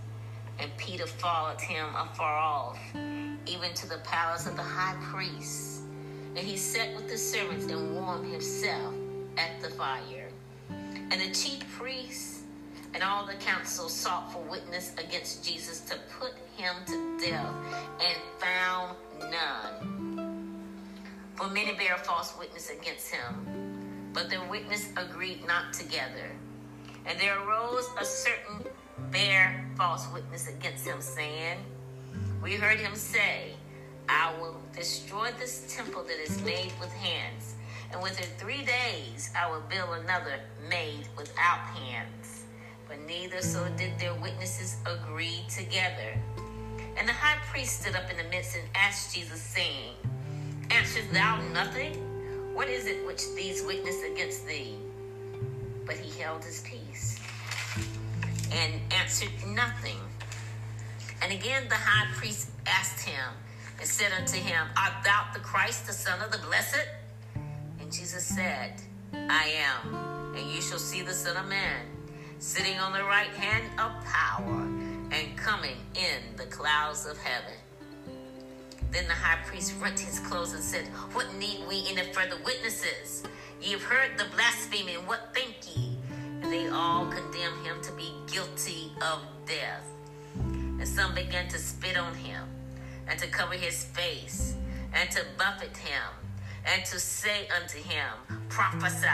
And 0.59 0.71
Peter 0.77 1.07
followed 1.07 1.61
him 1.61 1.87
afar 1.95 2.37
off, 2.37 2.79
even 3.47 3.73
to 3.75 3.89
the 3.89 3.99
palace 4.05 4.47
of 4.47 4.57
the 4.57 4.63
high 4.63 4.97
priest. 5.11 5.81
And 6.37 6.47
he 6.47 6.59
sat 6.59 6.95
with 6.95 7.09
the 7.09 7.17
servants 7.17 7.65
and 7.67 7.95
warmed 7.95 8.31
himself 8.31 8.95
at 9.39 9.61
the 9.63 9.71
fire. 9.71 10.29
And 10.69 11.13
the 11.13 11.33
chief 11.35 11.61
priests 11.79 12.43
and 12.95 13.03
all 13.03 13.27
the 13.27 13.35
council 13.35 13.89
sought 13.89 14.31
for 14.31 14.41
witness 14.43 14.93
against 14.99 15.43
Jesus 15.45 15.81
to 15.81 15.97
put 16.21 16.35
him 16.57 16.75
to 16.87 17.19
death, 17.19 17.55
and 18.01 18.19
found 18.39 18.97
none. 19.31 20.63
For 21.35 21.49
many 21.49 21.75
bear 21.75 21.97
false 21.97 22.35
witness 22.39 22.71
against 22.71 23.09
him, 23.09 23.62
but 24.13 24.31
their 24.31 24.45
witness 24.49 24.91
agreed 24.97 25.47
not 25.47 25.73
together. 25.73 26.31
And 27.07 27.19
there 27.19 27.39
arose 27.41 27.89
a 28.01 28.05
certain 28.05 28.65
bare 29.11 29.65
false 29.77 30.07
witness 30.13 30.49
against 30.49 30.87
him, 30.87 31.01
saying, 31.01 31.59
We 32.43 32.55
heard 32.55 32.79
him 32.79 32.95
say, 32.95 33.55
I 34.09 34.33
will 34.41 34.61
destroy 34.75 35.31
this 35.39 35.75
temple 35.75 36.05
that 36.05 36.23
is 36.23 36.43
made 36.43 36.73
with 36.81 36.93
hands, 36.93 37.55
and 37.93 38.03
within 38.03 38.29
three 38.39 38.65
days 38.65 39.31
I 39.39 39.51
will 39.51 39.63
build 39.69 39.99
another 39.99 40.41
made 40.69 41.07
without 41.17 41.61
hands 41.77 42.43
but 42.93 43.01
neither 43.07 43.41
so 43.41 43.67
did 43.79 43.99
their 43.99 44.13
witnesses 44.17 44.77
agree 44.85 45.41
together. 45.49 46.13
And 46.99 47.09
the 47.09 47.13
high 47.15 47.39
priest 47.51 47.81
stood 47.81 47.97
up 47.97 48.11
in 48.11 48.19
the 48.19 48.25
midst 48.25 48.55
and 48.55 48.69
asked 48.75 49.15
Jesus, 49.15 49.41
saying, 49.41 49.95
Answerest 50.69 51.11
thou 51.11 51.41
nothing? 51.55 52.12
What 52.55 52.69
is 52.69 52.87
it 52.87 53.07
which 53.07 53.23
these 53.35 53.63
witness 53.65 54.03
against 54.13 54.47
thee? 54.47 54.77
But 55.87 55.97
he 55.97 56.21
held 56.21 56.45
his 56.45 56.61
peace 56.61 57.19
and 58.53 58.81
answered 58.93 59.33
nothing. 59.49 59.99
And 61.23 61.33
again 61.33 61.69
the 61.69 61.77
high 61.77 62.13
priest 62.15 62.51
asked 62.67 63.07
him 63.07 63.33
and 63.79 63.89
said 63.89 64.13
unto 64.13 64.37
him, 64.37 64.67
Art 64.77 65.03
thou 65.03 65.27
the 65.33 65.41
Christ, 65.41 65.87
the 65.87 65.93
Son 65.93 66.21
of 66.21 66.31
the 66.31 66.39
Blessed? 66.47 66.87
And 67.81 67.91
Jesus 67.91 68.25
said, 68.25 68.75
I 69.15 69.55
am, 69.57 70.35
and 70.37 70.51
you 70.51 70.61
shall 70.61 70.79
see 70.79 71.03
the 71.03 71.15
Son 71.15 71.37
of 71.37 71.49
Man 71.49 71.87
sitting 72.39 72.77
on 72.79 72.93
the 72.93 73.05
right 73.05 73.29
hand 73.29 73.65
of 73.79 73.93
power 74.05 74.69
and 75.13 75.37
coming 75.37 75.77
in 75.95 76.37
the 76.37 76.47
clouds 76.47 77.07
of 77.07 77.17
heaven. 77.17 77.55
Then 78.93 79.09
the 79.09 79.15
high 79.15 79.43
priest 79.47 79.75
rent 79.81 79.99
his 79.99 80.21
clothes 80.21 80.53
and 80.53 80.63
said, 80.63 80.87
What 81.15 81.35
need 81.37 81.61
we 81.67 81.87
any 81.89 82.13
further 82.13 82.37
witnesses? 82.45 83.25
Ye 83.61 83.73
have 83.73 83.83
heard 83.83 84.19
the 84.19 84.27
blasphemy, 84.35 84.97
and 84.97 85.09
what 85.09 85.35
think 85.35 85.57
ye? 85.75 85.97
And 86.43 86.53
they 86.53 86.69
all 86.69 87.07
condemned 87.07 87.65
him 87.65 87.81
to 87.83 87.93
be 87.93 88.13
guilty 88.31 88.93
of 89.01 89.23
death. 89.47 89.87
And 90.35 90.87
some 90.87 91.15
began 91.15 91.49
to 91.49 91.59
spit 91.59 91.97
on 91.97 92.15
him, 92.15 92.43
and 93.09 93.19
to 93.19 93.29
cover 93.29 93.55
his 93.55 93.85
face, 93.85 94.57
and 94.93 95.11
to 95.13 95.25
buffet 95.39 95.77
him, 95.79 96.11
and 96.67 96.85
to 96.85 97.01
say 97.01 97.49
unto 97.61 97.79
him, 97.79 98.13
Prophesy. 98.51 99.07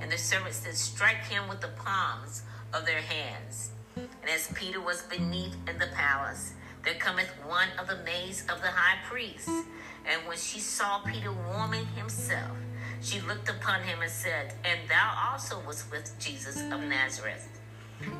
And 0.00 0.10
the 0.10 0.18
servants 0.18 0.64
did 0.64 0.74
strike 0.74 1.24
him 1.24 1.48
with 1.48 1.60
the 1.60 1.70
palms 1.76 2.42
of 2.74 2.84
their 2.84 3.00
hands. 3.00 3.70
And 3.96 4.30
as 4.30 4.50
Peter 4.54 4.80
was 4.80 5.02
beneath 5.02 5.54
in 5.68 5.78
the 5.78 5.88
palace, 5.94 6.54
there 6.84 6.94
cometh 6.94 7.28
one 7.46 7.68
of 7.78 7.88
the 7.88 7.96
maids 8.04 8.42
of 8.42 8.60
the 8.62 8.68
high 8.68 8.98
priest. 9.08 9.48
And 9.48 10.26
when 10.26 10.38
she 10.38 10.60
saw 10.60 11.00
Peter 11.00 11.32
warming 11.32 11.86
himself, 11.86 12.56
she 13.02 13.20
looked 13.20 13.48
upon 13.48 13.82
him 13.82 14.00
and 14.02 14.10
said, 14.10 14.54
And 14.64 14.88
thou 14.88 15.32
also 15.32 15.60
wast 15.66 15.90
with 15.90 16.18
Jesus 16.18 16.56
of 16.56 16.80
Nazareth. 16.82 17.48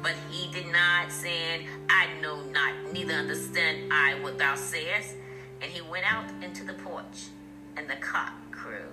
But 0.03 0.13
he 0.31 0.53
denied, 0.53 1.11
saying, 1.11 1.69
I 1.89 2.09
know 2.21 2.43
not, 2.43 2.93
neither 2.93 3.15
understand 3.15 3.93
I 3.93 4.21
what 4.21 4.39
thou 4.39 4.55
sayest. 4.55 5.17
And 5.63 5.71
he 5.71 5.81
went 5.81 6.11
out 6.11 6.29
into 6.43 6.65
the 6.65 6.75
porch, 6.75 7.29
and 7.77 7.89
the 7.89 7.97
cock 7.97 8.33
crew. 8.51 8.89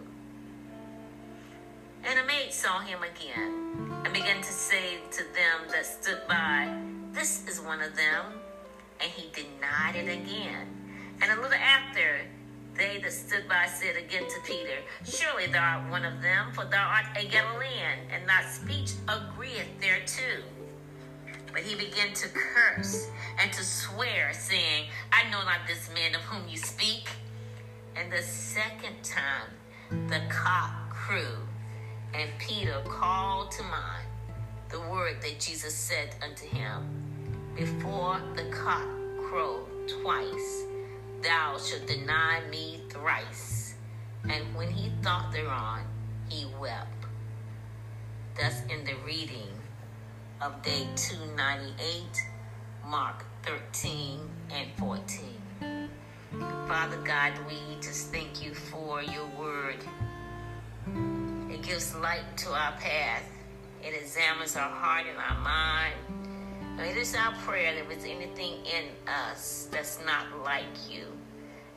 And 2.06 2.20
a 2.20 2.26
maid 2.26 2.54
saw 2.54 2.80
him 2.80 3.00
again, 3.04 4.02
and 4.06 4.14
began 4.14 4.38
to 4.38 4.52
say 4.52 5.00
to 5.12 5.24
them 5.34 5.70
that 5.72 5.86
stood 5.86 6.22
by, 6.28 6.74
This 7.12 7.46
is 7.48 7.60
one 7.60 7.82
of 7.82 7.96
them. 7.96 8.26
And 9.02 9.12
he 9.12 9.30
denied 9.32 9.96
it 9.96 10.10
again. 10.10 10.68
And 11.22 11.32
a 11.32 11.42
little 11.42 11.54
after, 11.54 12.22
they 12.76 13.00
that 13.00 13.12
stood 13.12 13.48
by 13.50 13.66
said 13.66 13.96
again 13.96 14.24
to 14.24 14.40
Peter, 14.46 14.78
Surely 15.04 15.48
thou 15.48 15.80
art 15.80 15.92
one 15.92 16.06
of 16.06 16.22
them, 16.22 16.52
for 16.54 16.66
thou 16.66 16.88
art 16.88 17.06
a 17.18 17.28
Galilean, 17.28 18.00
and 18.12 18.28
thy 18.28 18.44
speech 18.44 18.92
agreeth 19.08 19.68
thereto. 19.80 20.44
But 21.52 21.64
he 21.64 21.76
began 21.76 22.14
to 22.14 22.30
curse 22.30 23.10
and 23.40 23.52
to 23.54 23.64
swear, 23.64 24.32
saying, 24.34 24.86
I 25.12 25.30
know 25.32 25.44
not 25.44 25.62
this 25.68 25.90
man 25.94 26.14
of 26.14 26.22
whom 26.22 26.48
you 26.48 26.58
speak. 26.58 27.10
And 27.96 28.12
the 28.12 28.22
second 28.22 29.04
time 29.04 30.08
the 30.10 30.22
cock 30.30 30.92
crew 30.92 31.38
and 32.14 32.30
Peter 32.38 32.80
called 32.86 33.52
to 33.52 33.64
mind 33.64 34.06
the 34.70 34.80
word 34.82 35.22
that 35.22 35.40
Jesus 35.40 35.74
said 35.74 36.16
unto 36.22 36.46
him, 36.46 37.07
Before 37.58 38.22
the 38.36 38.44
cock 38.52 38.86
crow 39.18 39.66
twice, 39.88 40.66
thou 41.24 41.58
shalt 41.58 41.88
deny 41.88 42.42
me 42.52 42.82
thrice. 42.88 43.74
And 44.30 44.56
when 44.56 44.70
he 44.70 44.92
thought 45.02 45.32
thereon, 45.32 45.82
he 46.30 46.46
wept. 46.62 47.08
Thus 48.40 48.62
in 48.70 48.86
the 48.86 48.94
reading 49.04 49.50
of 50.40 50.62
day 50.62 50.88
298, 50.96 52.04
Mark 52.86 53.26
13 53.42 54.20
and 54.52 54.68
14. 54.78 55.90
Father 56.68 56.98
God, 56.98 57.34
we 57.48 57.58
just 57.82 58.12
thank 58.12 58.46
you 58.46 58.54
for 58.54 59.02
your 59.02 59.26
word. 59.36 59.84
It 61.50 61.64
gives 61.64 61.96
light 61.96 62.38
to 62.38 62.52
our 62.52 62.74
path. 62.74 63.28
It 63.82 63.96
examines 64.00 64.56
our 64.56 64.70
heart 64.70 65.08
and 65.10 65.18
our 65.18 65.40
mind. 65.40 66.17
It 66.80 66.96
is 66.96 67.16
our 67.16 67.34
prayer 67.40 67.74
that 67.74 67.82
if 67.82 67.90
there's 67.90 68.04
anything 68.04 68.54
in 68.66 68.86
us 69.08 69.68
that's 69.72 70.00
not 70.06 70.26
like 70.44 70.64
you, 70.88 71.06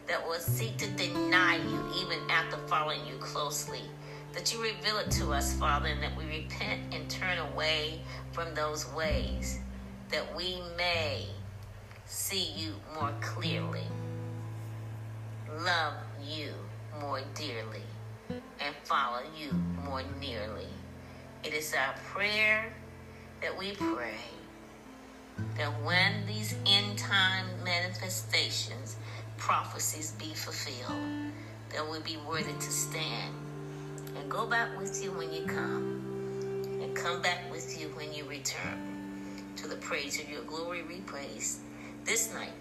that 0.07 0.23
will 0.27 0.39
seek 0.39 0.77
to 0.77 0.91
deny 0.91 1.57
you 1.57 1.93
even 2.03 2.19
after 2.29 2.59
following 2.67 3.01
you 3.07 3.15
closely, 3.15 3.81
that 4.35 4.53
you 4.53 4.63
reveal 4.63 4.99
it 4.99 5.11
to 5.13 5.33
us, 5.33 5.55
Father, 5.55 5.89
and 5.89 6.03
that 6.03 6.15
we 6.17 6.25
repent 6.25 6.83
and 6.93 7.09
turn 7.09 7.39
away 7.39 8.03
from 8.33 8.55
those 8.55 8.93
ways, 8.93 9.61
that 10.11 10.37
we 10.37 10.61
may 10.77 11.27
see 12.05 12.53
you 12.55 12.75
more 12.95 13.13
clearly, 13.23 13.87
love 15.61 15.95
you 16.23 16.53
more 17.01 17.23
dearly, 17.35 17.85
and 18.29 18.75
follow 18.85 19.23
you 19.35 19.51
more 19.83 20.03
nearly. 20.21 20.69
It 21.43 21.55
is 21.55 21.75
our 21.75 21.95
prayer 22.13 22.71
that 23.41 23.57
we 23.57 23.73
pray 23.73 24.40
that 25.57 25.71
when 25.85 26.27
these 26.27 26.55
end 26.67 26.99
time 26.99 27.47
manifestations, 27.65 28.97
prophecies 29.39 30.13
be 30.13 30.35
fulfilled, 30.35 30.99
that 31.73 31.89
we'll 31.89 32.03
be 32.03 32.19
worthy 32.29 32.53
to 32.53 32.71
stand 32.71 33.35
and 34.17 34.31
go 34.31 34.47
back 34.47 34.69
with 34.79 35.03
you 35.03 35.13
when 35.13 35.33
you 35.33 35.43
come, 35.47 36.01
and 36.83 36.95
come 36.97 37.23
back 37.23 37.39
with 37.51 37.81
you 37.81 37.89
when 37.97 38.13
you 38.13 38.25
return. 38.25 38.79
To 39.57 39.69
the 39.69 39.77
praise 39.77 40.21
of 40.21 40.29
your 40.31 40.43
glory, 40.43 40.83
we 40.89 40.97
praise 41.01 41.61
this 42.05 42.33
night, 42.33 42.53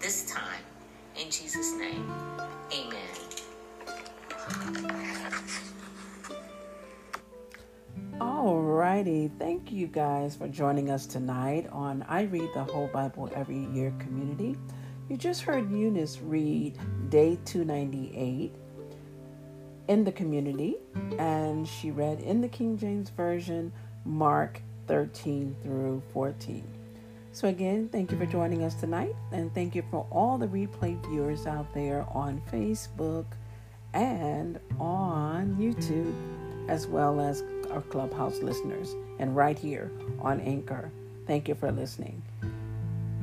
this 0.00 0.30
time, 0.30 0.62
in 1.20 1.30
Jesus' 1.30 1.72
name. 1.74 2.10
Amen. 2.72 3.08
Alrighty, 8.22 9.36
thank 9.40 9.72
you 9.72 9.88
guys 9.88 10.36
for 10.36 10.46
joining 10.46 10.90
us 10.90 11.06
tonight 11.06 11.68
on 11.72 12.06
I 12.08 12.22
Read 12.22 12.50
the 12.54 12.62
Whole 12.62 12.86
Bible 12.86 13.28
Every 13.34 13.66
Year 13.72 13.92
community. 13.98 14.56
You 15.08 15.16
just 15.16 15.42
heard 15.42 15.68
Eunice 15.72 16.20
read 16.20 16.78
day 17.10 17.36
298 17.44 18.54
in 19.88 20.04
the 20.04 20.12
community, 20.12 20.76
and 21.18 21.66
she 21.66 21.90
read 21.90 22.20
in 22.20 22.40
the 22.40 22.46
King 22.46 22.78
James 22.78 23.10
Version 23.10 23.72
Mark 24.04 24.62
13 24.86 25.56
through 25.60 26.00
14. 26.12 26.62
So, 27.32 27.48
again, 27.48 27.88
thank 27.90 28.12
you 28.12 28.18
for 28.18 28.26
joining 28.26 28.62
us 28.62 28.76
tonight, 28.76 29.16
and 29.32 29.52
thank 29.52 29.74
you 29.74 29.82
for 29.90 30.06
all 30.12 30.38
the 30.38 30.46
replay 30.46 30.96
viewers 31.08 31.48
out 31.48 31.74
there 31.74 32.06
on 32.10 32.40
Facebook 32.52 33.26
and 33.94 34.60
on 34.78 35.56
YouTube, 35.56 36.14
as 36.68 36.86
well 36.86 37.20
as 37.20 37.42
our 37.72 37.82
Clubhouse 37.82 38.38
listeners, 38.40 38.94
and 39.18 39.34
right 39.34 39.58
here 39.58 39.90
on 40.20 40.40
Anchor. 40.40 40.90
Thank 41.26 41.48
you 41.48 41.54
for 41.54 41.72
listening. 41.72 42.22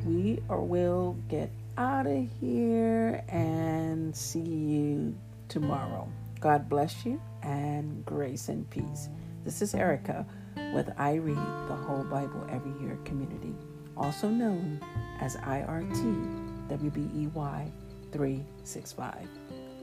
We 0.06 0.42
or 0.50 0.62
will 0.62 1.16
get 1.28 1.52
out 1.78 2.08
of 2.08 2.28
here 2.42 3.24
and 3.30 4.16
see 4.16 4.40
you 4.40 5.16
tomorrow. 5.48 6.08
God 6.40 6.68
bless 6.70 7.06
you 7.06 7.22
and 7.44 8.06
grace 8.06 8.50
and 8.50 8.70
peace. 8.70 9.10
This 9.46 9.62
is 9.62 9.76
Erica 9.76 10.26
with 10.74 10.90
I 10.98 11.16
Read 11.16 11.36
the 11.36 11.76
Whole 11.76 12.04
Bible 12.04 12.46
Every 12.50 12.72
Year 12.82 12.98
community, 13.06 13.54
also 13.96 14.28
known 14.30 14.80
as 15.20 15.36
IRT 15.38 16.68
WBEY 16.70 17.72
365. 18.12 19.28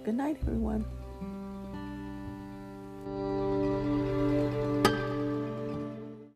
Good 0.05 0.15
night, 0.15 0.39
everyone. 0.43 0.85